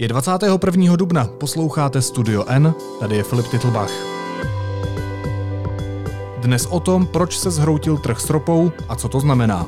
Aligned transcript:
Je 0.00 0.08
21. 0.08 0.96
dubna, 0.96 1.24
posloucháte 1.24 2.02
Studio 2.02 2.44
N, 2.48 2.74
tady 3.00 3.16
je 3.16 3.22
Filip 3.22 3.46
Titlbach. 3.50 3.90
Dnes 6.38 6.66
o 6.66 6.80
tom, 6.80 7.06
proč 7.06 7.38
se 7.38 7.50
zhroutil 7.50 7.98
trh 7.98 8.20
s 8.20 8.30
ropou 8.30 8.72
a 8.88 8.96
co 8.96 9.08
to 9.08 9.20
znamená. 9.20 9.66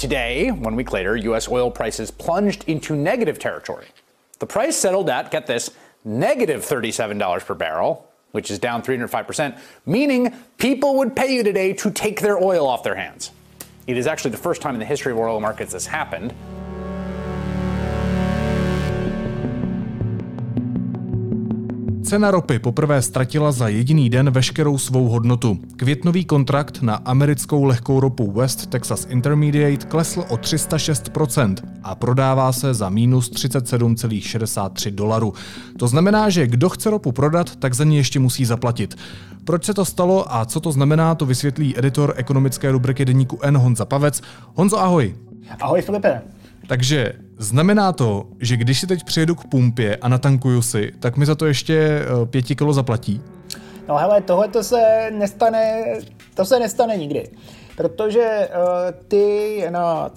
Today, 0.00 0.52
one 0.66 0.76
week 0.76 0.92
later, 0.92 1.30
US 1.30 1.48
oil 1.48 1.70
prices 1.70 2.10
plunged 2.10 2.64
into 2.66 2.94
negative 2.94 3.38
territory. 3.38 3.86
The 4.38 4.46
price 4.46 4.72
settled 4.72 5.10
at, 5.10 5.30
get 5.30 5.46
this, 5.46 5.70
negative 6.04 6.66
$37 6.66 7.46
per 7.46 7.54
barrel, 7.54 7.96
which 8.32 8.50
is 8.50 8.58
down 8.58 8.82
305%, 8.82 9.52
meaning 9.86 10.32
people 10.56 10.88
would 10.94 11.14
pay 11.14 11.36
you 11.36 11.44
today 11.44 11.72
to 11.74 11.90
take 11.90 12.20
their 12.20 12.44
oil 12.44 12.66
off 12.66 12.82
their 12.82 12.96
hands. 12.96 13.30
It 13.90 13.96
is 13.96 14.06
actually 14.06 14.30
the 14.30 14.36
first 14.36 14.62
time 14.62 14.76
in 14.76 14.78
the 14.78 14.86
history 14.86 15.10
of 15.10 15.18
oil 15.18 15.40
markets 15.40 15.72
this 15.72 15.84
happened. 15.84 16.32
Cena 22.10 22.30
ropy 22.30 22.58
poprvé 22.58 23.02
ztratila 23.02 23.52
za 23.52 23.68
jediný 23.68 24.10
den 24.10 24.30
veškerou 24.30 24.78
svou 24.78 25.08
hodnotu. 25.08 25.58
Květnový 25.76 26.24
kontrakt 26.24 26.82
na 26.82 26.94
americkou 26.94 27.64
lehkou 27.64 28.00
ropu 28.00 28.32
West 28.32 28.66
Texas 28.66 29.06
Intermediate 29.10 29.86
klesl 29.86 30.24
o 30.28 30.36
306% 30.36 31.54
a 31.82 31.94
prodává 31.94 32.52
se 32.52 32.74
za 32.74 32.88
minus 32.88 33.30
37,63 33.30 34.90
dolarů. 34.90 35.34
To 35.78 35.88
znamená, 35.88 36.30
že 36.30 36.46
kdo 36.46 36.68
chce 36.68 36.90
ropu 36.90 37.12
prodat, 37.12 37.56
tak 37.56 37.74
za 37.74 37.84
ní 37.84 37.96
ještě 37.96 38.18
musí 38.18 38.44
zaplatit. 38.44 38.98
Proč 39.44 39.64
se 39.64 39.74
to 39.74 39.84
stalo 39.84 40.34
a 40.34 40.44
co 40.44 40.60
to 40.60 40.72
znamená, 40.72 41.14
to 41.14 41.26
vysvětlí 41.26 41.78
editor 41.78 42.14
ekonomické 42.16 42.72
rubriky 42.72 43.04
deníku 43.04 43.38
N 43.42 43.56
Honza 43.56 43.84
Pavec. 43.84 44.22
Honzo, 44.54 44.80
ahoj. 44.80 45.14
Ahoj 45.60 45.82
Filipe. 45.82 46.22
Takže 46.70 47.12
znamená 47.38 47.92
to, 47.92 48.26
že 48.40 48.56
když 48.56 48.80
si 48.80 48.86
teď 48.86 49.04
přijedu 49.04 49.34
k 49.34 49.44
pumpě 49.44 49.96
a 49.96 50.08
natankuju 50.08 50.62
si, 50.62 50.92
tak 51.00 51.16
mi 51.16 51.26
za 51.26 51.34
to 51.34 51.46
ještě 51.46 51.74
eh, 51.74 52.26
pěti 52.26 52.56
kilo 52.56 52.72
zaplatí? 52.72 53.22
No 53.88 53.96
hele, 53.96 54.20
tohle 54.20 54.48
to 54.48 54.64
se 54.64 55.10
nestane, 55.10 55.84
to 56.34 56.44
se 56.44 56.58
nestane 56.58 56.96
nikdy. 56.96 57.30
Protože 57.76 58.48
uh, 58.48 59.00
ty 59.08 59.64
na 59.70 60.10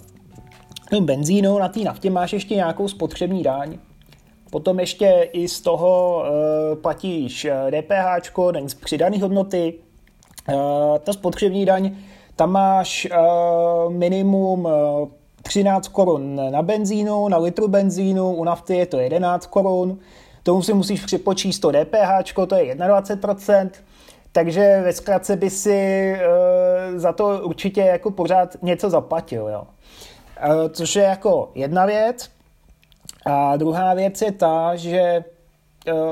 tom 0.89 1.05
benzínu, 1.05 1.59
na 1.59 1.69
té 1.69 1.79
naftě 1.79 2.09
máš 2.09 2.33
ještě 2.33 2.55
nějakou 2.55 2.87
spotřební 2.87 3.43
daň. 3.43 3.77
Potom 4.51 4.79
ještě 4.79 5.29
i 5.31 5.47
z 5.47 5.61
toho 5.61 6.23
uh, 6.23 6.81
platíš 6.81 7.47
DPH, 7.69 8.51
daň 8.51 8.69
z 8.69 8.73
přidané 8.73 9.17
hodnoty. 9.17 9.73
Uh, 10.53 10.97
ta 10.97 11.13
spotřební 11.13 11.65
daň, 11.65 11.91
tam 12.35 12.51
máš 12.51 13.07
uh, 13.11 13.93
minimum 13.93 14.65
uh, 14.65 15.07
13 15.43 15.87
korun 15.87 16.51
na 16.51 16.61
benzínu, 16.61 17.27
na 17.27 17.37
litru 17.37 17.67
benzínu, 17.67 18.35
u 18.35 18.43
nafty 18.43 18.75
je 18.75 18.85
to 18.85 18.99
11 18.99 19.45
korun, 19.45 19.99
tomu 20.43 20.63
si 20.63 20.73
musíš 20.73 21.05
připočíst 21.05 21.61
to 21.61 21.71
DPH, 21.71 22.33
to 22.47 22.55
je 22.55 22.75
21%, 22.75 23.69
takže 24.31 24.81
ve 24.83 24.93
zkratce 24.93 25.35
by 25.35 25.49
si 25.49 25.73
e, 25.73 26.19
za 26.95 27.13
to 27.13 27.41
určitě 27.43 27.81
jako 27.81 28.11
pořád 28.11 28.55
něco 28.61 28.89
zaplatil, 28.89 29.47
jo. 29.47 29.63
E, 30.37 30.69
což 30.69 30.95
je 30.95 31.03
jako 31.03 31.51
jedna 31.55 31.85
věc. 31.85 32.29
A 33.25 33.57
druhá 33.57 33.93
věc 33.93 34.21
je 34.21 34.31
ta, 34.31 34.75
že 34.75 34.99
e, 34.99 35.23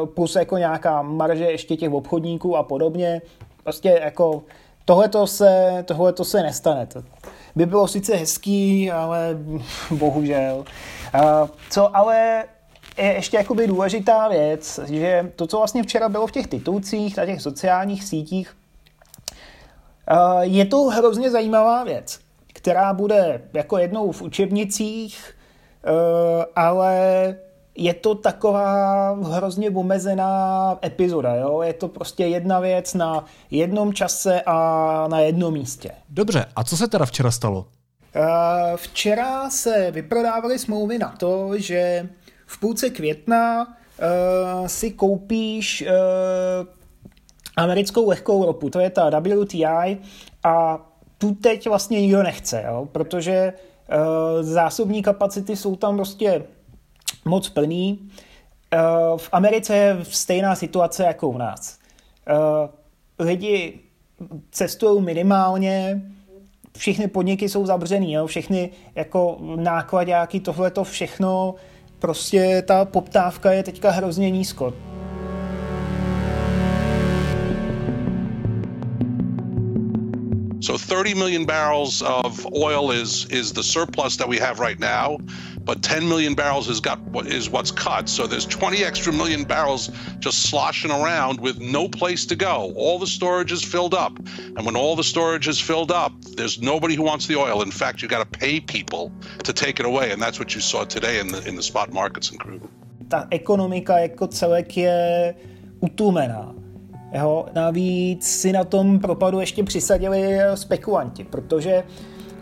plus 0.05 0.35
jako 0.35 0.57
nějaká 0.57 1.01
marže 1.01 1.45
ještě 1.45 1.77
těch 1.77 1.91
obchodníků 1.91 2.57
a 2.57 2.63
podobně, 2.63 3.21
prostě 3.63 3.99
jako 4.03 4.43
tohle 4.85 5.09
se, 5.25 5.83
tohleto 5.87 6.25
se 6.25 6.43
nestane. 6.43 6.85
To, 6.85 7.03
by 7.55 7.65
bylo 7.65 7.87
sice 7.87 8.15
hezký, 8.15 8.91
ale 8.91 9.37
bohužel. 9.91 10.65
Co 11.69 11.97
ale 11.97 12.45
je 12.97 13.13
ještě 13.13 13.37
jakoby 13.37 13.67
důležitá 13.67 14.27
věc, 14.27 14.79
že 14.87 15.31
to, 15.35 15.47
co 15.47 15.57
vlastně 15.57 15.83
včera 15.83 16.09
bylo 16.09 16.27
v 16.27 16.31
těch 16.31 16.47
titulcích, 16.47 17.17
na 17.17 17.25
těch 17.25 17.41
sociálních 17.41 18.03
sítích, 18.03 18.55
je 20.41 20.65
to 20.65 20.77
hrozně 20.77 21.31
zajímavá 21.31 21.83
věc, 21.83 22.19
která 22.53 22.93
bude 22.93 23.41
jako 23.53 23.77
jednou 23.77 24.11
v 24.11 24.21
učebnicích, 24.21 25.35
ale 26.55 27.35
je 27.81 27.93
to 27.93 28.15
taková 28.15 29.11
hrozně 29.11 29.69
omezená 29.69 30.77
epizoda. 30.85 31.35
Jo? 31.35 31.61
Je 31.61 31.73
to 31.73 31.87
prostě 31.87 32.25
jedna 32.25 32.59
věc 32.59 32.93
na 32.93 33.25
jednom 33.51 33.93
čase 33.93 34.41
a 34.45 35.07
na 35.11 35.19
jednom 35.19 35.53
místě. 35.53 35.91
Dobře, 36.09 36.45
a 36.55 36.63
co 36.63 36.77
se 36.77 36.87
teda 36.87 37.05
včera 37.05 37.31
stalo? 37.31 37.59
Uh, 37.59 38.77
včera 38.77 39.49
se 39.49 39.91
vyprodávaly 39.91 40.59
smlouvy 40.59 40.97
na 40.97 41.13
to, 41.17 41.57
že 41.57 42.09
v 42.45 42.59
půlce 42.59 42.89
května 42.89 43.67
uh, 43.67 44.67
si 44.67 44.91
koupíš 44.91 45.81
uh, 45.87 46.67
americkou 47.57 48.09
lehkou 48.09 48.45
ropu, 48.45 48.69
to 48.69 48.79
je 48.79 48.89
ta 48.89 49.19
WTI 49.19 49.97
a 50.43 50.85
tu 51.17 51.35
teď 51.35 51.67
vlastně 51.67 52.01
nikdo 52.01 52.23
nechce, 52.23 52.63
jo? 52.67 52.87
protože 52.91 53.53
uh, 53.53 54.43
zásobní 54.43 55.03
kapacity 55.03 55.55
jsou 55.55 55.75
tam 55.75 55.95
prostě 55.95 56.43
moc 57.25 57.49
plný. 57.49 58.09
Eh, 58.73 58.77
v 59.17 59.29
Americe 59.31 59.75
je 59.75 59.97
stejná 60.03 60.55
situace 60.55 61.03
jako 61.03 61.29
u 61.29 61.37
nás. 61.37 61.79
Eh, 62.27 62.69
lidi 63.19 63.79
cestují 64.51 65.01
minimálně, 65.01 66.01
všechny 66.77 67.07
podniky 67.07 67.49
jsou 67.49 67.65
zavřený, 67.65 68.13
jo? 68.13 68.27
všechny 68.27 68.69
jako 68.95 69.37
nákladáky, 69.55 70.39
tohle 70.39 70.71
to 70.71 70.83
všechno, 70.83 71.55
prostě 71.99 72.63
ta 72.67 72.85
poptávka 72.85 73.51
je 73.51 73.63
teďka 73.63 73.91
hrozně 73.91 74.29
nízko. 74.29 74.73
So 80.71 80.77
30 80.77 81.15
million 81.15 81.45
barrels 81.45 82.01
of 82.01 82.47
oil 82.55 82.91
is 82.91 83.25
is 83.25 83.51
the 83.51 83.61
surplus 83.61 84.15
that 84.15 84.29
we 84.29 84.37
have 84.37 84.61
right 84.61 84.79
now, 84.79 85.17
but 85.65 85.83
10 85.83 86.07
million 86.07 86.33
barrels 86.33 86.69
is 86.69 86.79
got 86.79 86.97
is 87.25 87.49
what's 87.49 87.71
cut. 87.71 88.07
So 88.07 88.25
there's 88.25 88.45
20 88.45 88.81
extra 88.81 89.11
million 89.11 89.43
barrels 89.43 89.89
just 90.19 90.49
sloshing 90.49 90.89
around 90.89 91.41
with 91.41 91.59
no 91.59 91.89
place 91.89 92.25
to 92.27 92.37
go. 92.37 92.71
All 92.77 92.97
the 92.97 93.05
storage 93.05 93.51
is 93.51 93.61
filled 93.61 93.93
up, 93.93 94.17
and 94.55 94.65
when 94.65 94.77
all 94.77 94.95
the 94.95 95.03
storage 95.03 95.49
is 95.49 95.59
filled 95.59 95.91
up, 95.91 96.13
there's 96.37 96.61
nobody 96.61 96.95
who 96.95 97.03
wants 97.03 97.27
the 97.27 97.35
oil. 97.35 97.61
In 97.61 97.71
fact, 97.71 98.01
you 98.01 98.07
got 98.07 98.23
to 98.31 98.39
pay 98.39 98.61
people 98.61 99.11
to 99.43 99.51
take 99.51 99.81
it 99.81 99.85
away, 99.85 100.11
and 100.11 100.21
that's 100.21 100.39
what 100.39 100.55
you 100.55 100.61
saw 100.61 100.85
today 100.85 101.19
in 101.19 101.27
the 101.33 101.45
in 101.45 101.57
the 101.57 101.63
spot 101.63 101.91
markets 101.91 102.31
in 102.31 102.37
crude. 102.37 102.65
Ta 103.09 103.27
ekonomika 103.31 103.99
jako 103.99 104.27
celek 104.27 104.77
je 104.77 105.35
utumená. 105.81 106.60
Jo, 107.13 107.45
navíc 107.53 108.27
si 108.27 108.51
na 108.51 108.63
tom 108.63 108.99
propadu 108.99 109.39
ještě 109.39 109.63
přisadili 109.63 110.39
spekulanti, 110.55 111.23
protože 111.23 111.83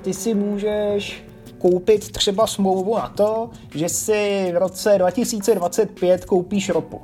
ty 0.02 0.14
si 0.14 0.34
můžeš 0.34 1.24
koupit 1.58 2.12
třeba 2.12 2.48
smlouvu 2.48 2.98
na 2.98 3.10
to, 3.10 3.50
že 3.76 3.90
si 3.90 4.52
v 4.54 4.58
roce 4.58 4.98
2025 4.98 6.26
koupíš 6.26 6.70
ropu. 6.70 7.02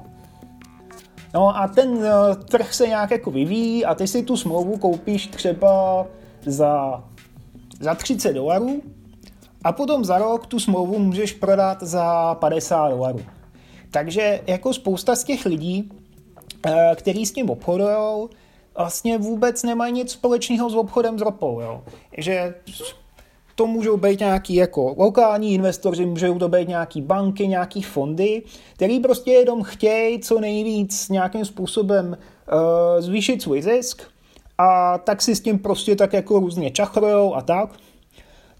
No 1.34 1.58
a 1.58 1.68
ten 1.68 1.90
uh, 1.90 2.06
trh 2.50 2.74
se 2.74 2.88
nějak 2.88 3.12
jako 3.12 3.32
vyvíjí 3.32 3.86
a 3.86 3.96
ty 3.96 4.08
si 4.08 4.24
tu 4.24 4.38
smlouvu 4.38 4.78
koupíš 4.78 5.28
třeba 5.28 6.06
za, 6.46 7.04
za 7.80 7.96
30 7.96 8.34
dolarů 8.34 8.82
a 9.64 9.72
potom 9.72 10.06
za 10.06 10.18
rok 10.18 10.46
tu 10.46 10.60
smlouvu 10.60 11.00
můžeš 11.00 11.34
prodat 11.34 11.84
za 11.84 12.36
50 12.36 12.90
dolarů. 12.90 13.22
Takže 13.92 14.42
jako 14.48 14.74
spousta 14.74 15.16
z 15.16 15.24
těch 15.24 15.46
lidí 15.46 15.92
Eh, 15.92 16.05
který 16.96 17.26
s 17.26 17.32
tím 17.32 17.50
obchodují, 17.50 18.28
vlastně 18.78 19.18
vůbec 19.18 19.64
nemají 19.64 19.94
nic 19.94 20.12
společného 20.12 20.70
s 20.70 20.76
obchodem 20.76 21.20
s 21.20 21.22
ropou. 21.22 21.60
Jo. 21.60 21.84
Že 22.18 22.56
to 23.56 23.68
můžou 23.68 23.98
být 23.98 24.20
nějaký 24.20 24.56
jako 24.56 24.96
lokální 24.98 25.54
investoři, 25.54 26.06
můžou 26.06 26.40
to 26.40 26.50
být 26.50 26.68
nějaký 26.68 27.02
banky, 27.02 27.48
nějaký 27.48 27.82
fondy, 27.82 28.44
který 28.74 29.00
prostě 29.00 29.32
jenom 29.32 29.64
chtějí 29.64 30.20
co 30.20 30.40
nejvíc 30.40 31.10
nějakým 31.10 31.46
způsobem 31.46 32.18
uh, 32.18 33.02
zvýšit 33.02 33.42
svůj 33.42 33.62
zisk 33.62 34.02
a 34.58 34.98
tak 34.98 35.22
si 35.22 35.36
s 35.36 35.42
tím 35.42 35.60
prostě 35.60 35.96
tak 35.96 36.14
jako 36.14 36.40
různě 36.40 36.72
čachrujou 36.72 37.36
a 37.36 37.42
tak. 37.42 37.70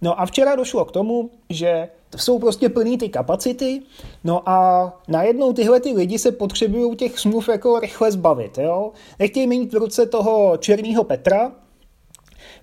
No 0.06 0.22
a 0.22 0.26
včera 0.26 0.56
došlo 0.56 0.86
k 0.86 0.92
tomu, 0.92 1.30
že 1.50 1.90
jsou 2.16 2.40
prostě 2.40 2.70
plný 2.70 2.98
ty 2.98 3.10
kapacity, 3.10 3.82
no 4.24 4.50
a 4.50 4.94
najednou 5.08 5.54
tyhle 5.54 5.80
ty 5.80 5.94
lidi 5.94 6.20
se 6.20 6.32
potřebují 6.32 6.96
těch 6.96 7.20
smluv 7.20 7.50
jako 7.50 7.80
rychle 7.80 8.12
zbavit, 8.12 8.58
jo. 8.58 8.92
Nechtějí 9.20 9.48
mít 9.48 9.74
v 9.74 9.78
ruce 9.78 10.06
toho 10.06 10.58
černého 10.58 11.04
Petra, 11.04 11.52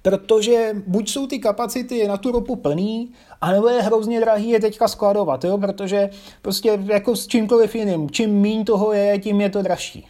protože 0.02 0.82
buď 0.86 1.10
jsou 1.10 1.26
ty 1.26 1.38
kapacity 1.38 2.08
na 2.08 2.16
tu 2.16 2.32
ropu 2.32 2.56
plný, 2.56 3.12
anebo 3.40 3.68
je 3.68 3.82
hrozně 3.82 4.20
drahý 4.20 4.48
je 4.48 4.60
teďka 4.60 4.88
skladovat, 4.88 5.44
jo, 5.44 5.58
protože 5.58 6.10
prostě 6.42 6.78
jako 6.84 7.16
s 7.16 7.26
čímkoliv 7.26 7.74
jiným, 7.74 8.10
čím 8.10 8.30
míň 8.30 8.64
toho 8.64 8.92
je, 8.92 9.18
tím 9.18 9.40
je 9.40 9.50
to 9.50 9.62
dražší. 9.62 10.06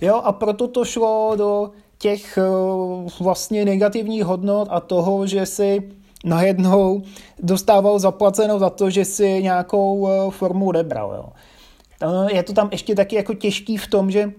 Jo, 0.00 0.20
a 0.24 0.32
proto 0.32 0.68
to 0.68 0.84
šlo 0.84 1.32
do 1.36 1.70
těch 1.98 2.38
uh, 2.38 3.08
vlastně 3.20 3.64
negativních 3.64 4.24
hodnot 4.24 4.68
a 4.70 4.80
toho, 4.80 5.26
že 5.26 5.46
si 5.46 5.99
najednou 6.24 7.02
dostával 7.38 7.98
zaplaceno 7.98 8.58
za 8.58 8.70
to, 8.70 8.90
že 8.90 9.04
si 9.04 9.42
nějakou 9.42 10.08
eh, 10.08 10.30
formu 10.30 10.66
odebral. 10.66 11.14
Jo. 11.16 11.32
Je 12.32 12.42
to 12.42 12.52
tam 12.52 12.68
ještě 12.72 12.94
taky 12.94 13.16
jako 13.16 13.34
těžký 13.34 13.76
v 13.76 13.86
tom, 13.86 14.10
že 14.10 14.32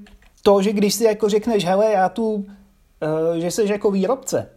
to, 0.44 0.62
že 0.62 0.74
když 0.74 0.94
si 0.94 1.04
jako 1.04 1.30
řekneš, 1.30 1.66
hele, 1.66 1.92
já 1.92 2.10
tu, 2.10 2.46
že 3.38 3.52
jsi 3.52 3.72
jako 3.72 3.92
výrobce, 3.92 4.50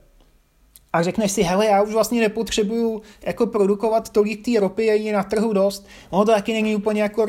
a 0.94 1.02
řekneš 1.02 1.32
si, 1.32 1.42
hele, 1.42 1.66
já 1.66 1.82
už 1.82 1.92
vlastně 1.92 2.20
nepotřebuju 2.20 3.02
jako 3.26 3.46
produkovat 3.46 4.08
tolik 4.08 4.44
té 4.44 4.60
ropy, 4.60 4.84
je 4.84 5.12
na 5.12 5.22
trhu 5.22 5.52
dost. 5.52 5.86
No 6.12 6.24
to 6.24 6.32
taky 6.32 6.52
není 6.52 6.76
úplně 6.76 7.02
jako 7.02 7.26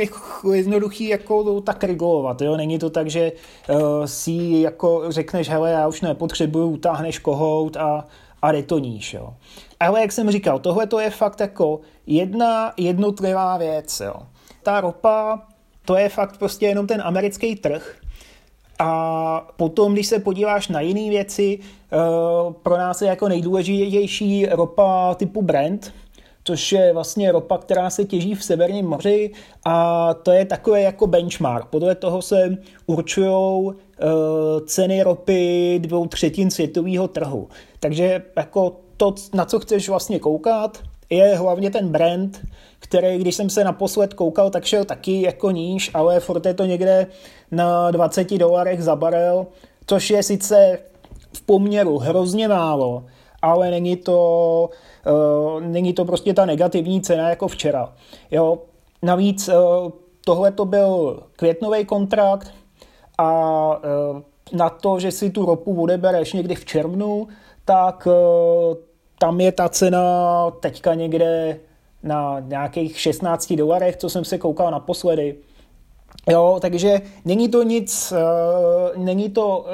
jednoduchý 0.54 1.08
jako 1.08 1.62
tak 1.62 1.84
regulovat, 1.84 2.42
jo? 2.42 2.58
Není 2.58 2.80
to 2.80 2.90
tak, 2.90 3.10
že 3.10 3.32
uh, 3.70 4.06
si 4.06 4.32
jako 4.62 5.04
řekneš, 5.10 5.50
hele, 5.50 5.72
já 5.72 5.88
už 5.88 6.02
nepotřebuju, 6.02 6.70
utáhneš 6.70 7.20
kohout 7.20 7.78
a, 7.78 8.06
a 8.46 8.52
detoníš, 8.52 9.14
jo. 9.14 9.34
Ale 9.80 10.02
jak 10.02 10.12
jsem 10.12 10.32
říkal, 10.32 10.60
tohle 10.60 10.88
to 10.88 11.00
je 11.00 11.10
fakt 11.10 11.40
jako 11.40 11.80
jedna 12.08 12.74
jednotlivá 12.78 13.58
věc, 13.58 14.00
jo. 14.00 14.14
Ta 14.64 14.82
ropa, 14.82 15.42
to 15.86 15.98
je 15.98 16.10
fakt 16.10 16.38
prostě 16.38 16.66
jenom 16.66 16.88
ten 16.88 17.02
americký 17.02 17.56
trh, 17.56 17.98
a 18.80 19.48
potom, 19.56 19.94
když 19.94 20.08
se 20.08 20.20
podíváš 20.20 20.68
na 20.68 20.82
jiné 20.82 21.10
věci, 21.10 21.60
eh, 21.60 21.98
pro 22.64 22.78
nás 22.78 23.02
je 23.02 23.08
jako 23.08 23.30
nejdůležitější 23.30 24.46
ropa 24.46 25.16
typu 25.16 25.42
Brent, 25.42 25.94
což 26.46 26.72
je 26.72 26.94
vlastně 26.94 27.32
ropa, 27.32 27.58
která 27.58 27.90
se 27.90 28.06
těží 28.06 28.36
v 28.36 28.44
Severním 28.44 28.86
moři 28.86 29.32
a 29.66 30.14
to 30.14 30.32
je 30.32 30.46
takové 30.46 30.82
jako 30.82 31.08
benchmark. 31.08 31.66
Podle 31.66 31.96
toho 31.96 32.22
se 32.22 32.58
určují 32.86 33.72
eh, 33.72 34.06
ceny 34.66 35.04
ropy 35.04 35.80
dvou 35.82 36.08
třetin 36.08 36.52
světového 36.52 37.08
trhu. 37.08 37.48
Takže 37.80 38.24
jako 38.36 38.76
to, 38.98 39.16
na 39.34 39.46
co 39.46 39.60
chceš 39.60 39.90
vlastně 39.90 40.20
koukat, 40.20 40.80
je 41.10 41.36
hlavně 41.36 41.72
ten 41.72 41.90
brand, 41.90 42.42
který, 42.80 43.18
když 43.18 43.36
jsem 43.36 43.50
se 43.50 43.64
naposled 43.64 44.14
koukal, 44.14 44.50
tak 44.50 44.66
šel 44.66 44.86
taky 44.86 45.22
jako 45.22 45.52
níž, 45.52 45.92
ale 45.94 46.20
furt 46.20 46.46
je 46.46 46.54
to 46.54 46.66
někde 46.66 47.08
na 47.52 47.92
20 47.92 48.38
dolarech 48.38 48.84
za 48.84 48.96
barel, 48.96 49.48
což 49.88 50.10
je 50.10 50.24
sice 50.24 50.80
v 51.34 51.42
poměru 51.42 51.98
hrozně 51.98 52.48
málo, 52.48 53.04
ale 53.46 53.72
není 53.72 53.96
to, 53.96 54.70
uh, 55.08 55.62
není 55.62 55.94
to 55.94 56.06
prostě 56.06 56.34
ta 56.34 56.46
negativní 56.46 57.02
cena 57.02 57.30
jako 57.30 57.48
včera. 57.48 57.94
Jo. 58.32 58.58
Navíc 59.02 59.48
uh, 59.48 59.92
tohle 60.26 60.52
to 60.52 60.66
byl 60.66 61.24
květnový 61.36 61.86
kontrakt 61.86 62.54
a 63.18 63.30
uh, 63.78 64.22
na 64.54 64.70
to, 64.70 65.00
že 65.00 65.12
si 65.12 65.30
tu 65.30 65.46
ropu 65.46 65.82
odebereš 65.82 66.34
někdy 66.34 66.56
v 66.56 66.66
červnu, 66.66 67.28
tak 67.66 68.08
uh, 68.08 68.14
tam 69.20 69.42
je 69.42 69.52
ta 69.52 69.70
cena 69.70 70.52
teďka 70.52 70.94
někde 70.94 71.60
na 72.04 72.40
nějakých 72.40 73.00
16 73.00 73.54
dolarech, 73.54 73.98
co 73.98 74.10
jsem 74.10 74.26
se 74.26 74.38
koukal 74.38 74.72
naposledy. 74.72 75.36
Jo, 76.30 76.58
takže 76.62 77.02
není 77.26 77.50
to 77.50 77.64
nic, 77.64 78.14
uh, 78.14 79.04
není 79.04 79.30
to 79.30 79.66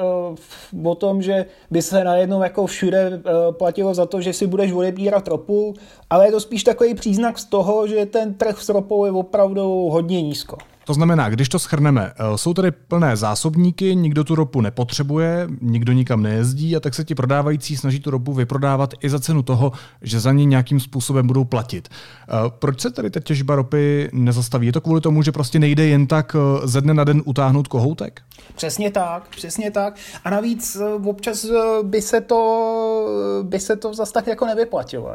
uh, 0.72 0.90
o 0.90 0.94
tom, 0.94 1.22
že 1.22 1.46
by 1.70 1.82
se 1.82 2.04
najednou 2.04 2.42
jako 2.42 2.66
všude 2.66 3.08
uh, 3.08 3.54
platilo 3.54 3.94
za 3.94 4.06
to, 4.06 4.20
že 4.20 4.32
si 4.32 4.46
budeš 4.46 4.72
odebírat 4.72 5.28
ropu, 5.28 5.74
ale 6.10 6.26
je 6.26 6.32
to 6.32 6.40
spíš 6.40 6.64
takový 6.64 6.94
příznak 6.94 7.38
z 7.38 7.44
toho, 7.44 7.86
že 7.86 8.06
ten 8.06 8.34
trh 8.34 8.62
s 8.62 8.68
ropou 8.68 9.04
je 9.04 9.12
opravdu 9.12 9.88
hodně 9.90 10.22
nízko. 10.22 10.58
To 10.92 10.94
znamená, 10.94 11.28
když 11.28 11.48
to 11.48 11.58
schrneme, 11.58 12.12
eh, 12.16 12.38
jsou 12.38 12.54
tady 12.54 12.70
plné 12.70 13.16
zásobníky, 13.16 13.96
nikdo 13.96 14.24
tu 14.24 14.34
ropu 14.34 14.60
nepotřebuje, 14.60 15.48
nikdo 15.60 15.92
nikam 15.92 16.22
nejezdí 16.22 16.76
a 16.76 16.80
tak 16.80 16.94
se 16.94 17.04
ti 17.04 17.14
prodávající 17.14 17.76
snaží 17.76 18.00
tu 18.00 18.10
ropu 18.10 18.32
vyprodávat 18.32 18.94
i 19.00 19.10
za 19.10 19.20
cenu 19.20 19.42
toho, 19.42 19.72
že 20.02 20.20
za 20.20 20.32
ní 20.32 20.46
nějakým 20.46 20.80
způsobem 20.80 21.26
budou 21.26 21.44
platit. 21.44 21.88
Eh, 21.88 22.32
proč 22.48 22.80
se 22.80 22.90
tady 22.90 23.10
ta 23.10 23.20
těžba 23.20 23.54
ropy 23.54 24.10
nezastaví? 24.12 24.66
Je 24.66 24.72
to 24.72 24.80
kvůli 24.80 25.00
tomu, 25.00 25.22
že 25.22 25.32
prostě 25.32 25.58
nejde 25.58 25.86
jen 25.86 26.06
tak 26.06 26.36
eh, 26.36 26.66
ze 26.66 26.80
dne 26.80 26.94
na 26.94 27.04
den 27.04 27.22
utáhnout 27.24 27.68
kohoutek? 27.68 28.22
Přesně 28.54 28.90
tak, 28.90 29.28
přesně 29.28 29.70
tak. 29.70 29.94
A 30.24 30.30
navíc 30.30 30.76
občas 31.04 31.46
by 31.82 32.02
se 32.02 32.20
to, 32.20 33.42
by 33.42 33.60
se 33.60 33.76
to 33.76 33.94
zase 33.94 34.12
tak 34.12 34.26
jako 34.26 34.46
nevyplatilo. 34.46 35.10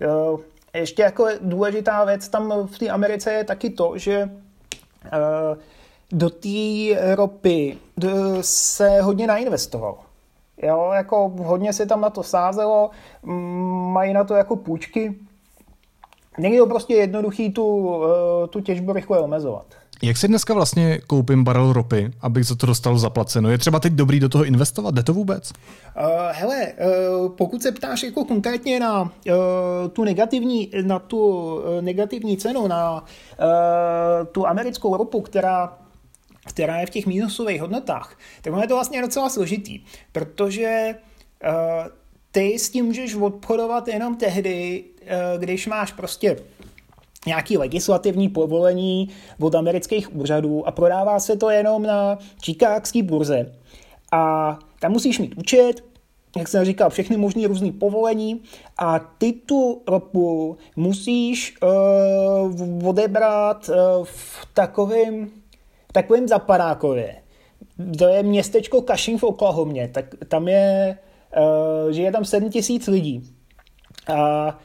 Jo. 0.00 0.38
Ještě 0.74 1.02
jako 1.02 1.28
důležitá 1.40 2.04
věc 2.04 2.28
tam 2.28 2.68
v 2.72 2.78
té 2.78 2.88
Americe 2.88 3.32
je 3.32 3.44
taky 3.44 3.70
to, 3.70 3.92
že 3.96 4.28
do 6.12 6.30
té 6.30 7.14
ropy 7.14 7.78
se 8.40 9.00
hodně 9.00 9.26
nainvestovalo. 9.26 9.98
Jo, 10.62 10.90
jako 10.94 11.28
hodně 11.28 11.72
se 11.72 11.86
tam 11.86 12.00
na 12.00 12.10
to 12.10 12.22
sázelo, 12.22 12.90
mají 13.92 14.12
na 14.12 14.24
to 14.24 14.34
jako 14.34 14.56
půjčky. 14.56 15.18
Není 16.38 16.58
to 16.58 16.66
prostě 16.66 16.94
jednoduchý 16.94 17.52
tu, 17.52 17.96
eh, 18.04 18.48
tu 18.48 18.60
těžbu 18.60 18.92
rychle 18.92 19.20
omezovat. 19.20 19.66
Jak 20.02 20.16
si 20.16 20.28
dneska 20.28 20.54
vlastně 20.54 21.00
koupím 21.06 21.44
barel 21.44 21.72
ropy, 21.72 22.10
abych 22.20 22.44
za 22.44 22.54
to 22.54 22.66
dostal 22.66 22.98
zaplaceno? 22.98 23.50
Je 23.50 23.58
třeba 23.58 23.80
teď 23.80 23.92
dobrý 23.92 24.20
do 24.20 24.28
toho 24.28 24.44
investovat? 24.44 24.94
Jde 24.94 25.02
to 25.02 25.14
vůbec? 25.14 25.52
Uh, 25.52 26.04
hele, 26.32 26.72
uh, 27.20 27.32
pokud 27.32 27.62
se 27.62 27.72
ptáš 27.72 28.02
jako 28.02 28.24
konkrétně 28.24 28.80
na 28.80 29.02
uh, 29.02 29.10
tu 29.92 30.04
negativní, 30.04 30.70
na 30.82 30.98
tu 30.98 31.18
uh, 31.18 31.62
negativní 31.80 32.36
cenu, 32.36 32.66
na 32.66 33.00
uh, 33.00 33.06
tu 34.32 34.46
americkou 34.46 34.96
ropu, 34.96 35.20
která 35.20 35.78
která 36.46 36.80
je 36.80 36.86
v 36.86 36.90
těch 36.90 37.06
minusových 37.06 37.60
hodnotách, 37.60 38.18
tak 38.42 38.54
je 38.60 38.68
to 38.68 38.74
vlastně 38.74 39.02
docela 39.02 39.28
složitý, 39.28 39.80
protože 40.12 40.94
uh, 41.44 41.50
ty 42.30 42.58
s 42.58 42.70
tím 42.70 42.84
můžeš 42.84 43.14
obchodovat 43.14 43.88
jenom 43.88 44.16
tehdy, 44.16 44.84
uh, 45.02 45.40
když 45.40 45.66
máš 45.66 45.92
prostě 45.92 46.36
nějaký 47.26 47.58
legislativní 47.58 48.28
povolení 48.28 49.08
od 49.40 49.54
amerických 49.54 50.16
úřadů 50.16 50.68
a 50.68 50.70
prodává 50.70 51.20
se 51.20 51.36
to 51.36 51.50
jenom 51.50 51.82
na 51.82 52.18
čikagské 52.40 53.02
burze. 53.02 53.52
A 54.12 54.58
tam 54.80 54.92
musíš 54.92 55.18
mít 55.18 55.34
účet, 55.38 55.72
jak 56.36 56.48
jsem 56.48 56.64
říkal, 56.64 56.90
všechny 56.90 57.16
možné 57.16 57.46
různé 57.46 57.72
povolení 57.72 58.42
a 58.78 58.98
ty 58.98 59.32
tu 59.32 59.82
ropu 59.86 60.56
musíš 60.76 61.56
uh, 61.62 62.88
odebrat 62.88 63.68
uh, 63.68 63.74
v 64.04 64.46
takovém 64.54 65.30
takovým 65.92 66.28
zapadákově. 66.28 67.16
To 67.98 68.08
je 68.08 68.22
městečko 68.22 68.82
Cushing 68.82 69.20
v 69.20 69.24
Oklahomě, 69.24 69.88
tak 69.88 70.04
tam 70.28 70.48
je, 70.48 70.98
uh, 71.84 71.90
žije 71.90 72.12
tam 72.12 72.24
7 72.24 72.50
tisíc 72.50 72.86
lidí. 72.86 73.22
A 74.14 74.58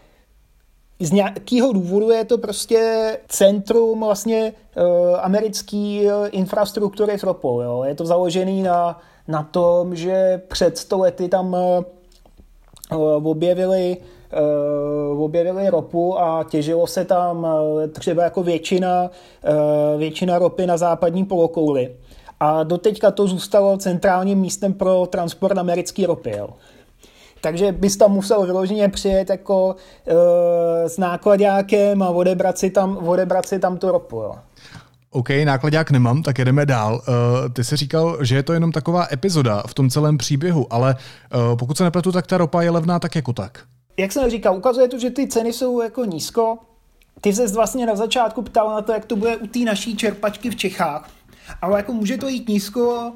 z 1.00 1.12
nějakého 1.12 1.74
důvodu 1.74 2.12
je 2.12 2.26
to 2.26 2.38
prostě 2.38 3.18
centrum 3.28 4.00
vlastně 4.00 4.54
uh, 4.78 4.84
americké 5.22 6.02
uh, 6.06 6.28
infrastruktury 6.32 7.20
s 7.20 7.24
ropou. 7.24 7.62
Jo. 7.62 7.84
Je 7.88 7.96
to 7.96 8.06
založený 8.06 8.64
na, 8.64 9.00
na 9.28 9.44
tom, 9.44 9.96
že 9.96 10.42
před 10.48 10.78
sto 10.78 10.98
lety 10.98 11.30
tam 11.30 11.54
uh, 11.54 13.28
objevili 13.28 13.98
objevili 15.18 15.70
ropu 15.70 16.20
a 16.20 16.46
těžilo 16.50 16.88
se 16.88 17.06
tam 17.06 17.48
třeba 17.92 18.24
jako 18.24 18.44
většina, 18.44 19.10
většina 19.98 20.40
ropy 20.40 20.68
na 20.68 20.78
západní 20.78 21.26
polokouli. 21.26 21.96
A 22.40 22.64
doteďka 22.64 23.12
to 23.12 23.28
zůstalo 23.28 23.78
centrálním 23.78 24.40
místem 24.40 24.74
pro 24.74 25.06
transport 25.06 25.58
americké 25.58 26.08
ropy. 26.08 26.32
Jo. 26.38 26.50
Takže 27.46 27.72
bys 27.72 27.98
tam 27.98 28.12
musel 28.12 28.46
vyloženě 28.46 28.90
přijet 28.90 29.30
jako 29.30 29.76
e, 30.08 30.90
s 30.90 30.98
nákladňákem 30.98 32.02
a 32.02 32.10
odebrat 32.10 32.58
si 32.58 32.70
tam, 32.70 32.98
odebrat 32.98 33.46
si 33.46 33.60
tam 33.60 33.78
tu 33.78 33.92
ropu. 33.92 34.16
Jo. 34.16 34.36
OK, 35.12 35.30
nákladák 35.46 35.92
nemám, 35.92 36.24
tak 36.24 36.40
jedeme 36.40 36.66
dál. 36.66 36.94
Uh, 36.94 37.54
ty 37.54 37.64
jsi 37.64 37.76
říkal, 37.76 38.18
že 38.22 38.36
je 38.36 38.44
to 38.44 38.54
jenom 38.54 38.72
taková 38.72 39.08
epizoda 39.12 39.64
v 39.68 39.74
tom 39.74 39.90
celém 39.90 40.18
příběhu, 40.18 40.74
ale 40.74 40.96
uh, 40.96 41.58
pokud 41.58 41.78
se 41.78 41.84
nepletu, 41.84 42.12
tak 42.12 42.28
ta 42.28 42.38
ropa 42.38 42.62
je 42.62 42.70
levná 42.70 43.00
tak 43.00 43.16
jako 43.16 43.34
tak. 43.34 43.64
Jak 43.98 44.12
jsem 44.12 44.30
říkal, 44.30 44.58
ukazuje 44.58 44.88
to, 44.88 45.00
že 45.00 45.10
ty 45.10 45.28
ceny 45.28 45.54
jsou 45.54 45.82
jako 45.82 46.06
nízko. 46.06 46.58
Ty 47.22 47.34
se 47.34 47.48
vlastně 47.48 47.86
na 47.86 47.96
začátku 47.96 48.42
ptal 48.42 48.70
na 48.70 48.82
to, 48.82 48.92
jak 48.92 49.06
to 49.06 49.16
bude 49.16 49.38
u 49.38 49.48
té 49.48 49.60
naší 49.60 49.96
čerpačky 49.96 50.50
v 50.50 50.56
Čechách. 50.56 51.10
Ale 51.62 51.80
jako 51.80 51.94
může 51.94 52.18
to 52.18 52.28
jít 52.28 52.50
nízko, 52.50 53.14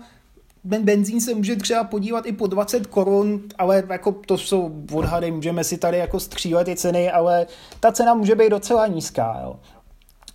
ten 0.70 0.86
benzín 0.86 1.22
se 1.22 1.34
může 1.34 1.56
třeba 1.56 1.84
podívat 1.84 2.26
i 2.26 2.32
po 2.32 2.48
20 2.48 2.88
korun, 2.88 3.42
ale 3.58 3.84
jako 3.90 4.12
to 4.12 4.38
jsou 4.38 4.72
odhady, 4.94 5.32
můžeme 5.32 5.64
si 5.64 5.78
tady 5.78 5.98
jako 5.98 6.20
střílet 6.20 6.64
ty 6.64 6.76
ceny, 6.76 7.12
ale 7.12 7.48
ta 7.80 7.92
cena 7.92 8.14
může 8.14 8.36
být 8.36 8.50
docela 8.50 8.88
nízká. 8.88 9.40
Jo. 9.44 9.56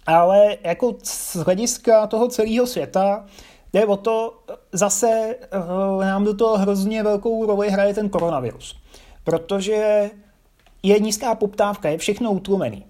Ale 0.06 0.56
jako 0.62 0.96
z 1.02 1.36
hlediska 1.36 2.06
toho 2.06 2.28
celého 2.28 2.66
světa 2.66 3.24
jde 3.72 3.86
o 3.86 3.96
to, 3.96 4.42
zase 4.72 5.36
uh, 5.96 6.04
nám 6.04 6.24
do 6.24 6.34
toho 6.34 6.58
hrozně 6.58 7.02
velkou 7.02 7.46
roli 7.46 7.70
hraje 7.70 7.94
ten 7.94 8.08
koronavirus. 8.08 8.76
Protože 9.24 10.10
je 10.82 10.98
nízká 10.98 11.34
poptávka, 11.34 11.88
je 11.88 11.98
všechno 11.98 12.32
utlumený. 12.32 12.86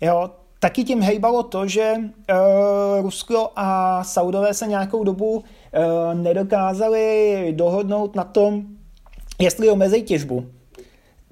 Jo, 0.00 0.30
taky 0.62 0.84
tím 0.84 1.02
hejbalo 1.02 1.42
to, 1.42 1.66
že 1.66 1.94
uh, 1.96 3.02
Rusko 3.02 3.50
a 3.56 4.04
Saudové 4.04 4.54
se 4.54 4.66
nějakou 4.66 5.04
dobu 5.04 5.30
uh, 5.32 5.42
nedokázali 6.14 7.52
dohodnout 7.56 8.16
na 8.16 8.24
tom, 8.24 8.62
jestli 9.38 9.70
omezí 9.70 10.02
těžbu. 10.02 10.46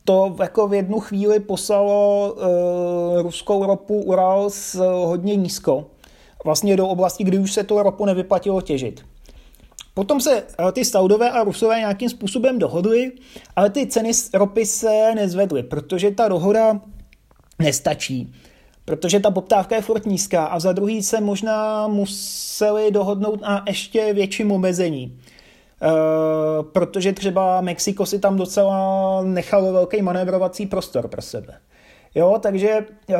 to 0.05 0.37
jako 0.41 0.69
v 0.69 0.75
jednu 0.75 1.01
chvíli 1.01 1.41
poslalo 1.41 2.33
uh, 2.33 3.23
ruskou 3.23 3.67
ropu 3.67 4.03
Urals 4.03 4.75
hodně 5.05 5.37
nízko. 5.37 5.87
Vlastně 6.45 6.77
do 6.77 6.89
oblasti, 6.89 7.25
kdy 7.25 7.39
už 7.39 7.53
se 7.53 7.65
to 7.65 7.83
ropu 7.83 8.07
nevyplatilo 8.07 8.61
těžit. 8.61 9.05
Potom 9.95 10.21
se 10.21 10.43
ty 10.73 10.85
Saudové 10.85 11.31
a 11.31 11.45
Rusové 11.45 11.79
nějakým 11.79 12.09
způsobem 12.09 12.59
dohodli, 12.59 13.13
ale 13.57 13.71
ty 13.71 13.87
ceny 13.87 14.11
ropy 14.35 14.67
se 14.67 15.15
nezvedly, 15.15 15.63
protože 15.63 16.11
ta 16.11 16.29
dohoda 16.29 16.81
nestačí 17.59 18.33
protože 18.85 19.21
ta 19.21 19.31
poptávka 19.31 19.77
je 19.77 19.83
furt 19.83 20.07
nízká 20.07 20.45
a 20.47 20.61
za 20.61 20.73
druhý 20.73 21.03
se 21.03 21.21
možná 21.21 21.89
museli 21.89 22.91
dohodnout 22.91 23.41
na 23.41 23.65
ještě 23.67 24.13
větším 24.13 24.53
omezení. 24.53 25.19
Uh, 25.83 26.67
protože 26.67 27.13
třeba 27.13 27.61
Mexiko 27.61 28.07
si 28.07 28.19
tam 28.19 28.37
docela 28.37 29.23
nechalo 29.23 29.73
velký 29.73 30.03
manévrovací 30.03 30.67
prostor 30.67 31.09
pro 31.09 31.23
sebe. 31.23 31.55
Jo, 32.15 32.39
takže 32.43 32.87
uh, 33.09 33.17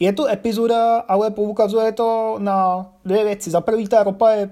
je 0.00 0.12
tu 0.12 0.26
epizoda, 0.26 0.98
ale 0.98 1.30
poukazuje 1.30 1.92
to 1.92 2.36
na 2.38 2.90
dvě 3.04 3.24
věci. 3.24 3.50
Za 3.50 3.60
prvý, 3.60 3.88
ta 3.88 4.02
ropa 4.02 4.30
je 4.30 4.50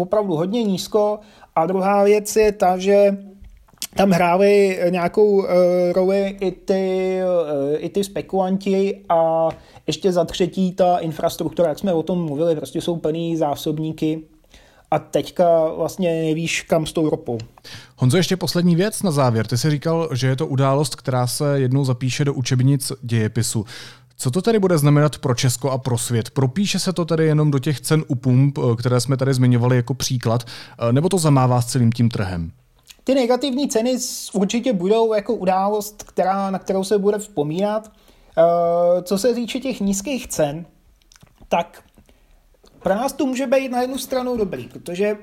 opravdu 0.00 0.36
hodně 0.36 0.62
nízko 0.62 1.18
a 1.54 1.66
druhá 1.66 2.04
věc 2.04 2.36
je 2.36 2.52
ta, 2.52 2.78
že 2.78 3.16
tam 3.96 4.10
hrály 4.10 4.80
nějakou 4.90 5.32
uh, 5.32 5.46
roli 5.92 6.36
i 6.40 6.50
ty, 6.50 7.18
uh, 7.24 7.76
i 7.78 7.88
ty 7.88 8.04
spekulanti 8.04 9.00
a 9.08 9.48
ještě 9.86 10.12
za 10.12 10.24
třetí 10.24 10.72
ta 10.72 10.98
infrastruktura, 10.98 11.68
jak 11.68 11.78
jsme 11.78 11.92
o 11.92 12.02
tom 12.02 12.24
mluvili, 12.24 12.56
prostě 12.56 12.80
jsou 12.80 12.96
plný 12.96 13.36
zásobníky 13.36 14.22
a 14.90 14.98
teďka 14.98 15.68
vlastně 15.76 16.22
nevíš, 16.22 16.62
kam 16.62 16.86
s 16.86 16.92
tou 16.92 17.10
ropou. 17.10 17.38
Honzo, 17.96 18.16
ještě 18.16 18.36
poslední 18.36 18.76
věc 18.76 19.02
na 19.02 19.10
závěr. 19.10 19.46
Ty 19.46 19.58
jsi 19.58 19.70
říkal, 19.70 20.08
že 20.12 20.26
je 20.26 20.36
to 20.36 20.46
událost, 20.46 20.96
která 20.96 21.26
se 21.26 21.60
jednou 21.60 21.84
zapíše 21.84 22.24
do 22.24 22.34
učebnic 22.34 22.92
dějepisu. 23.02 23.64
Co 24.16 24.30
to 24.30 24.42
tedy 24.42 24.58
bude 24.58 24.78
znamenat 24.78 25.18
pro 25.18 25.34
Česko 25.34 25.70
a 25.70 25.78
pro 25.78 25.98
svět? 25.98 26.30
Propíše 26.30 26.78
se 26.78 26.92
to 26.92 27.04
tedy 27.04 27.26
jenom 27.26 27.50
do 27.50 27.58
těch 27.58 27.80
cen 27.80 28.04
u 28.08 28.14
pump, 28.14 28.58
které 28.78 29.00
jsme 29.00 29.16
tady 29.16 29.34
zmiňovali 29.34 29.76
jako 29.76 29.94
příklad, 29.94 30.44
nebo 30.92 31.08
to 31.08 31.18
zamává 31.18 31.60
s 31.60 31.66
celým 31.66 31.92
tím 31.92 32.08
trhem? 32.08 32.50
Ty 33.04 33.14
negativní 33.14 33.68
ceny 33.68 33.96
určitě 34.32 34.72
budou 34.72 35.12
jako 35.12 35.34
událost, 35.34 36.02
která, 36.02 36.50
na 36.50 36.58
kterou 36.58 36.84
se 36.84 36.98
bude 36.98 37.18
vzpomínat. 37.18 37.92
Eh, 38.38 39.02
co 39.02 39.18
se 39.18 39.34
týče 39.34 39.60
těch 39.60 39.80
nízkých 39.80 40.26
cen, 40.26 40.66
tak 41.48 41.82
pro 42.82 42.94
nás 42.94 43.12
to 43.12 43.26
může 43.26 43.46
být 43.46 43.68
na 43.68 43.80
jednu 43.80 43.98
stranu 43.98 44.36
dobrý, 44.36 44.68
protože 44.68 45.16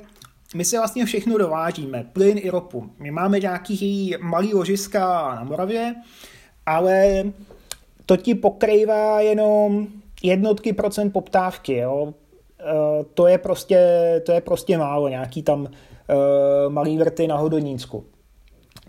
my 0.56 0.66
si 0.66 0.78
vlastně 0.78 1.06
všechno 1.06 1.38
dovážíme, 1.38 2.04
plyn 2.14 2.38
i 2.38 2.50
ropu. 2.50 2.90
My 3.00 3.12
máme 3.12 3.40
nějaký 3.40 4.16
malý 4.22 4.54
ložiska 4.54 5.36
na 5.36 5.44
Moravě, 5.44 5.96
ale 6.66 7.24
to 8.06 8.18
ti 8.18 8.36
pokrývá 8.36 9.22
jenom 9.22 9.88
jednotky 10.24 10.74
procent 10.74 11.12
poptávky. 11.12 11.78
Jo? 11.78 12.14
Eh, 12.60 13.04
to, 13.14 13.28
je 13.28 13.38
prostě, 13.38 13.82
to 14.26 14.32
je 14.32 14.42
prostě 14.42 14.78
málo, 14.78 15.10
nějaký 15.10 15.44
tam 15.44 15.68
malý 16.70 16.98
vrty 16.98 17.28
na 17.28 17.38
Hodonínsku. 17.38 18.06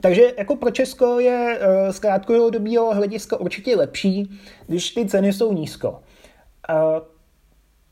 Takže 0.01 0.23
jako 0.39 0.57
pro 0.57 0.71
Česko 0.71 1.21
je 1.21 1.59
uh, 1.59 1.93
z 1.93 1.99
krátkodobého 1.99 2.95
hlediska 2.95 3.41
určitě 3.41 3.77
lepší, 3.77 4.41
když 4.67 4.91
ty 4.91 5.07
ceny 5.07 5.33
jsou 5.33 5.53
nízko. 5.53 5.91
Uh, 5.91 5.97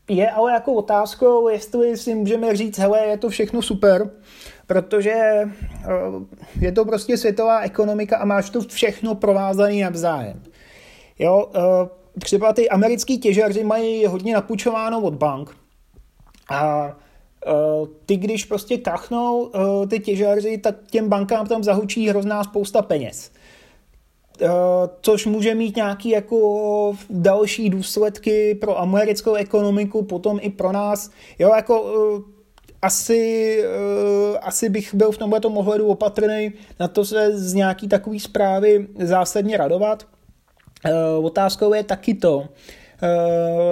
je 0.09 0.31
ale 0.31 0.51
jako 0.51 0.73
otázkou, 0.73 1.49
jestli 1.49 1.97
si 1.97 2.15
můžeme 2.15 2.55
říct, 2.55 2.77
hele, 2.77 2.99
je 3.05 3.17
to 3.17 3.29
všechno 3.29 3.61
super, 3.61 4.09
protože 4.67 5.43
je 6.59 6.71
to 6.71 6.85
prostě 6.85 7.17
světová 7.17 7.59
ekonomika 7.59 8.17
a 8.17 8.25
máš 8.25 8.49
to 8.49 8.61
všechno 8.61 9.15
provázané 9.15 9.83
navzájem. 9.83 10.43
Jo, 11.19 11.51
třeba 12.19 12.53
ty 12.53 12.69
americký 12.69 13.19
těžaři 13.19 13.63
mají 13.63 14.05
hodně 14.05 14.33
napůjčováno 14.33 15.01
od 15.01 15.13
bank 15.13 15.55
a 16.49 16.91
Eh, 16.91 17.08
ty, 18.05 18.17
když 18.17 18.45
prostě 18.45 18.77
kachnou 18.77 19.51
eh, 19.55 19.87
ty 19.87 19.99
těžaři, 19.99 20.57
tak 20.57 20.75
těm 20.91 21.09
bankám 21.09 21.47
tam 21.47 21.63
zahučí 21.63 22.09
hrozná 22.09 22.43
spousta 22.43 22.81
peněz. 22.81 23.31
Eh, 24.41 24.47
což 25.01 25.25
může 25.25 25.55
mít 25.55 25.75
nějaký 25.75 26.09
jako 26.09 26.97
další 27.09 27.69
důsledky 27.69 28.55
pro 28.55 28.79
americkou 28.79 29.33
ekonomiku, 29.33 30.03
potom 30.03 30.39
i 30.41 30.49
pro 30.49 30.71
nás. 30.71 31.11
Jo, 31.39 31.51
jako 31.55 31.95
asi, 32.81 33.63
asi 34.41 34.69
bych 34.69 34.95
byl 34.95 35.11
v 35.11 35.17
tomhle 35.17 35.39
ohledu 35.39 35.87
opatrný 35.87 36.51
na 36.79 36.87
to 36.87 37.05
se 37.05 37.37
z 37.37 37.53
nějaký 37.53 37.87
takový 37.87 38.19
zprávy 38.19 38.87
zásadně 38.99 39.57
radovat. 39.57 40.07
Otázkou 41.21 41.73
je 41.73 41.83
taky 41.83 42.13
to, 42.13 42.43
Eh, 42.43 42.78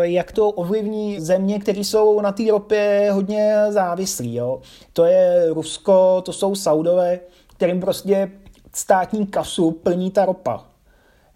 jak 0.02 0.32
to 0.32 0.50
ovlivní 0.50 1.20
země, 1.20 1.60
které 1.60 1.80
jsou 1.80 2.22
na 2.22 2.32
té 2.32 2.44
ropě 2.52 3.10
hodně 3.12 3.66
závislí. 3.70 4.36
Jo. 4.36 4.62
To 4.94 5.06
je 5.06 5.54
Rusko, 5.54 6.22
to 6.26 6.34
jsou 6.34 6.56
Saudové, 6.56 7.20
kterým 7.58 7.80
prostě 7.80 8.32
státní 8.74 9.28
kasu 9.28 9.72
plní 9.72 10.12
ta 10.12 10.26
ropa. 10.26 10.66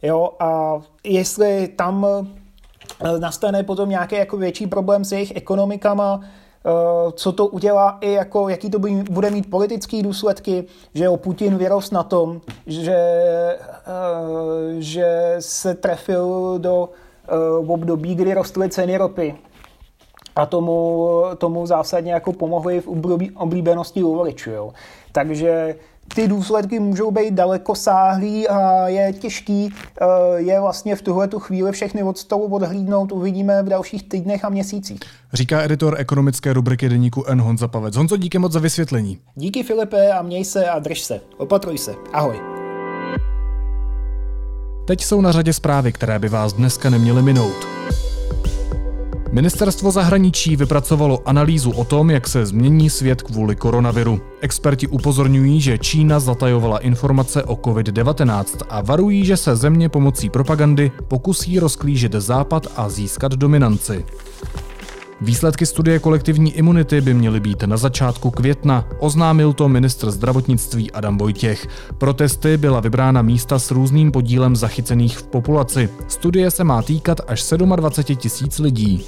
Jo, 0.02 0.30
a 0.40 0.82
jestli 1.04 1.68
tam 1.68 2.08
eh, 2.08 3.20
nastane 3.20 3.64
potom 3.64 3.90
nějaký 3.90 4.16
jako 4.16 4.38
větší 4.38 4.68
problém 4.68 5.06
s 5.06 5.12
jejich 5.12 5.36
ekonomikama, 5.36 6.22
eh, 6.24 7.12
co 7.12 7.32
to 7.32 7.48
udělá 7.48 7.98
i 8.02 8.12
jako, 8.12 8.50
jaký 8.50 8.70
to 8.70 8.80
bude 9.10 9.30
mít 9.30 9.50
politické 9.50 10.04
důsledky, 10.04 10.66
že 10.94 11.10
o 11.10 11.18
Putin 11.18 11.58
vyrost 11.58 11.92
na 11.92 12.04
tom, 12.04 12.42
že, 12.68 12.98
že 14.80 15.36
se 15.40 15.76
trefil 15.76 16.56
do 16.58 16.90
v 17.62 17.72
období, 17.72 18.16
kdy 18.16 18.34
rostly 18.34 18.70
ceny 18.70 18.98
ropy. 18.98 19.36
A 20.36 20.46
tomu, 20.46 21.08
tomu 21.38 21.66
zásadně 21.66 22.14
jako 22.14 22.34
pomohly 22.34 22.82
v 22.82 22.88
oblíbenosti. 23.36 24.00
Jo. 24.00 24.74
Takže 25.12 25.76
ty 26.16 26.28
důsledky 26.28 26.80
můžou 26.80 27.12
být 27.12 27.34
daleko 27.34 27.76
sáhlý 27.76 28.48
a 28.48 28.88
je 28.88 29.14
těžký 29.14 29.74
eh, 30.02 30.06
je 30.36 30.60
vlastně 30.60 30.96
v 30.96 31.02
tuhle 31.02 31.28
tu 31.28 31.40
chvíli 31.40 31.72
všechny 31.72 32.04
od 32.04 32.18
stolu 32.18 32.46
odhlídnout. 32.46 33.12
Uvidíme 33.12 33.64
v 33.64 33.70
dalších 33.70 34.10
týdnech 34.10 34.46
a 34.46 34.50
měsících. 34.50 35.00
Říká 35.34 35.62
editor 35.62 35.96
ekonomické 35.98 36.54
rubriky 36.54 36.90
deníku 36.90 37.26
N. 37.26 37.42
Honza 37.42 37.68
Pavec. 37.68 37.96
Honzo, 37.96 38.18
díky 38.18 38.40
moc 38.40 38.52
za 38.52 38.60
vysvětlení. 38.60 39.20
Díky 39.36 39.64
Filipe 39.64 40.12
a 40.12 40.22
měj 40.22 40.46
se 40.46 40.66
a 40.66 40.80
drž 40.80 41.02
se. 41.02 41.22
Opatruj 41.38 41.78
se. 41.78 41.96
Ahoj. 42.14 42.61
Teď 44.86 45.04
jsou 45.04 45.22
na 45.22 45.32
řadě 45.32 45.54
zprávy, 45.54 45.92
které 45.92 46.20
by 46.20 46.30
vás 46.30 46.54
dneska 46.54 46.90
neměly 46.90 47.22
minout. 47.22 47.68
Ministerstvo 49.32 49.92
zahraničí 49.92 50.56
vypracovalo 50.56 51.20
analýzu 51.26 51.72
o 51.72 51.84
tom, 51.84 52.10
jak 52.10 52.28
se 52.28 52.46
změní 52.46 52.90
svět 52.90 53.22
kvůli 53.22 53.56
koronaviru. 53.56 54.22
Experti 54.42 54.88
upozorňují, 54.88 55.62
že 55.62 55.78
Čína 55.78 56.20
zatajovala 56.20 56.78
informace 56.78 57.44
o 57.44 57.56
COVID-19 57.56 58.46
a 58.70 58.82
varují, 58.82 59.26
že 59.26 59.38
se 59.38 59.56
země 59.56 59.90
pomocí 59.90 60.30
propagandy 60.30 60.92
pokusí 61.08 61.60
rozklížit 61.60 62.16
západ 62.16 62.68
a 62.76 62.90
získat 62.90 63.32
dominanci. 63.32 64.06
Výsledky 65.24 65.66
studie 65.66 66.00
kolektivní 66.00 66.54
imunity 66.54 67.02
by 67.02 67.14
měly 67.14 67.40
být 67.40 67.64
na 67.64 67.78
začátku 67.78 68.32
května, 68.32 68.88
oznámil 69.00 69.54
to 69.54 69.70
ministr 69.70 70.12
zdravotnictví 70.12 70.92
Adam 70.92 71.18
Vojtěch. 71.18 71.68
Pro 71.98 72.14
testy 72.14 72.58
byla 72.58 72.80
vybrána 72.80 73.22
místa 73.22 73.60
s 73.60 73.72
různým 73.72 74.12
podílem 74.12 74.56
zachycených 74.56 75.18
v 75.18 75.24
populaci. 75.24 75.90
Studie 76.08 76.52
se 76.52 76.64
má 76.64 76.82
týkat 76.82 77.22
až 77.28 77.44
27 77.76 78.18
tisíc 78.18 78.60
lidí. 78.60 79.06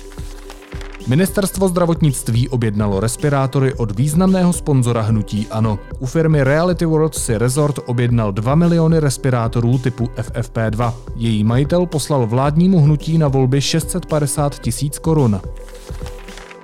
Ministerstvo 1.07 1.67
zdravotnictví 1.67 2.49
objednalo 2.49 2.99
respirátory 2.99 3.73
od 3.73 3.91
významného 3.91 4.53
sponzora 4.53 5.01
hnutí 5.01 5.47
ANO. 5.51 5.79
U 5.99 6.05
firmy 6.05 6.43
Reality 6.43 6.85
World 6.85 7.15
si 7.15 7.37
Resort 7.37 7.79
objednal 7.85 8.31
2 8.31 8.55
miliony 8.55 8.99
respirátorů 8.99 9.77
typu 9.77 10.05
FFP2. 10.05 10.93
Její 11.15 11.43
majitel 11.43 11.85
poslal 11.85 12.27
vládnímu 12.27 12.79
hnutí 12.79 13.17
na 13.17 13.27
volby 13.27 13.61
650 13.61 14.59
tisíc 14.59 14.99
korun. 14.99 15.41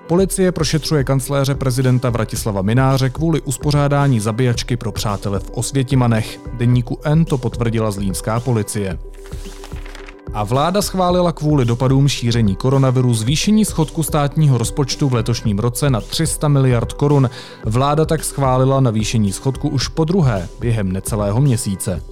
Policie 0.07 0.51
prošetřuje 0.51 1.03
kancléře 1.03 1.55
prezidenta 1.55 2.09
Vratislava 2.09 2.61
Mináře 2.61 3.09
kvůli 3.09 3.41
uspořádání 3.41 4.19
zabíjačky 4.19 4.77
pro 4.77 4.91
přátele 4.91 5.39
v 5.39 5.51
Osvětimanech. 5.51 6.39
Deníku 6.53 6.99
N 7.03 7.25
to 7.25 7.37
potvrdila 7.37 7.91
zlínská 7.91 8.39
policie. 8.39 8.99
A 10.33 10.43
vláda 10.43 10.81
schválila 10.81 11.31
kvůli 11.31 11.65
dopadům 11.65 12.07
šíření 12.07 12.55
koronaviru 12.55 13.13
zvýšení 13.13 13.65
schodku 13.65 14.03
státního 14.03 14.57
rozpočtu 14.57 15.09
v 15.09 15.13
letošním 15.13 15.59
roce 15.59 15.89
na 15.89 16.01
300 16.01 16.47
miliard 16.47 16.93
korun. 16.93 17.29
Vláda 17.65 18.05
tak 18.05 18.23
schválila 18.23 18.79
navýšení 18.79 19.31
schodku 19.31 19.69
už 19.69 19.87
po 19.87 20.05
druhé 20.05 20.49
během 20.59 20.91
necelého 20.91 21.41
měsíce. 21.41 22.03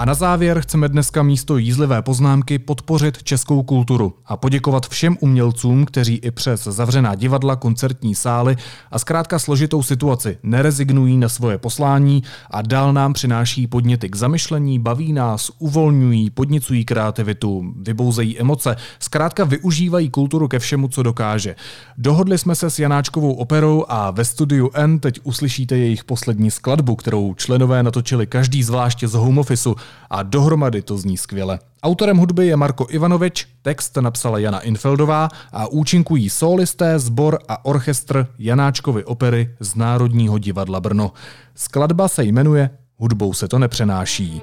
A 0.00 0.04
na 0.04 0.14
závěr 0.14 0.60
chceme 0.60 0.88
dneska 0.88 1.22
místo 1.22 1.56
jízlivé 1.56 2.02
poznámky 2.02 2.58
podpořit 2.58 3.22
českou 3.22 3.62
kulturu 3.62 4.14
a 4.26 4.36
poděkovat 4.36 4.88
všem 4.88 5.16
umělcům, 5.20 5.84
kteří 5.84 6.14
i 6.14 6.30
přes 6.30 6.64
zavřená 6.64 7.14
divadla, 7.14 7.56
koncertní 7.56 8.14
sály 8.14 8.56
a 8.90 8.98
zkrátka 8.98 9.38
složitou 9.38 9.82
situaci 9.82 10.38
nerezignují 10.42 11.16
na 11.16 11.28
svoje 11.28 11.58
poslání 11.58 12.22
a 12.50 12.62
dál 12.62 12.92
nám 12.92 13.12
přináší 13.12 13.66
podněty 13.66 14.08
k 14.08 14.16
zamyšlení, 14.16 14.78
baví 14.78 15.12
nás, 15.12 15.50
uvolňují, 15.58 16.30
podnicují 16.30 16.84
kreativitu, 16.84 17.74
vybouzejí 17.82 18.40
emoce, 18.40 18.76
zkrátka 18.98 19.44
využívají 19.44 20.10
kulturu 20.10 20.48
ke 20.48 20.58
všemu, 20.58 20.88
co 20.88 21.02
dokáže. 21.02 21.54
Dohodli 21.98 22.38
jsme 22.38 22.54
se 22.54 22.70
s 22.70 22.78
Janáčkovou 22.78 23.32
operou 23.32 23.84
a 23.88 24.10
ve 24.10 24.24
studiu 24.24 24.70
N 24.74 24.98
teď 24.98 25.20
uslyšíte 25.22 25.76
jejich 25.76 26.04
poslední 26.04 26.50
skladbu, 26.50 26.96
kterou 26.96 27.34
členové 27.34 27.82
natočili 27.82 28.26
každý 28.26 28.62
zvláště 28.62 29.08
z 29.08 29.14
home 29.14 29.38
officeu 29.38 29.74
a 30.10 30.22
dohromady 30.22 30.82
to 30.82 30.98
zní 30.98 31.16
skvěle. 31.16 31.58
Autorem 31.82 32.16
hudby 32.16 32.46
je 32.46 32.56
Marko 32.56 32.86
Ivanovič, 32.90 33.46
text 33.62 33.96
napsala 33.96 34.38
Jana 34.38 34.60
Infeldová 34.60 35.28
a 35.52 35.66
účinkují 35.66 36.30
solisté, 36.30 36.98
sbor 36.98 37.38
a 37.48 37.64
orchestr 37.64 38.26
Janáčkovy 38.38 39.04
opery 39.04 39.54
z 39.60 39.74
Národního 39.74 40.38
divadla 40.38 40.80
Brno. 40.80 41.12
Skladba 41.54 42.08
se 42.08 42.24
jmenuje 42.24 42.70
Hudbou 43.00 43.32
se 43.32 43.48
to 43.48 43.58
nepřenáší. 43.58 44.42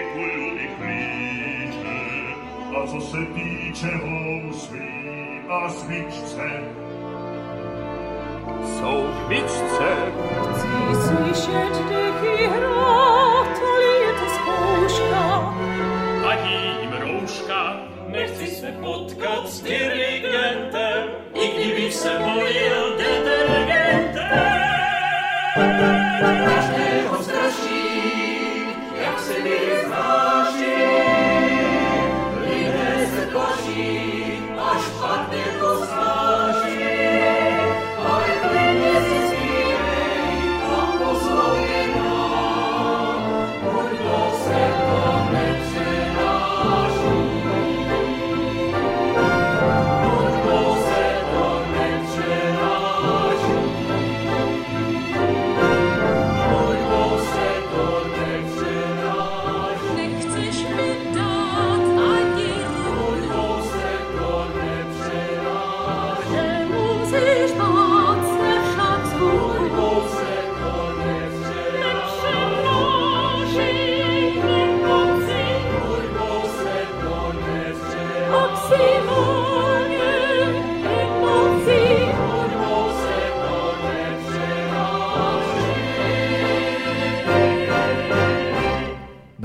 secoli 0.00 0.68
clice, 0.78 1.98
a 2.76 2.86
so 2.86 3.00
se 3.00 3.18
dice 3.34 3.90
osvi, 4.48 5.42
a 5.48 5.68
svičce. 5.68 6.50
Sovvičce! 8.78 9.92
Sie 10.60 10.94
slyšet 11.04 11.76
dich 11.88 12.22
i 12.40 12.46
hrot, 12.46 13.56
liet 13.80 14.20
es 14.26 14.36
pouška. 14.46 15.24
A 16.28 16.32
im 16.34 16.92
rouška, 17.02 17.62
nechci 18.08 18.46
se 18.46 18.74
potkat 18.82 19.48
s 19.48 19.62
dirigentem, 19.62 21.08
i 21.34 21.48
kdybych 21.48 21.94
se 21.94 22.18
bojil. 22.18 22.80
is 29.52 30.39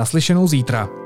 Naslyšenou 0.06 0.48
zítra. 0.48 1.05